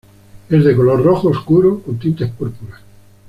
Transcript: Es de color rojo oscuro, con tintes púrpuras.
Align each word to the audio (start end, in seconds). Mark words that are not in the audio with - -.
Es 0.49 0.65
de 0.65 0.75
color 0.75 1.03
rojo 1.03 1.27
oscuro, 1.29 1.79
con 1.83 1.99
tintes 1.99 2.31
púrpuras. 2.31 2.79